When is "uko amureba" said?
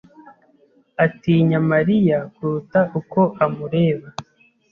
2.99-4.07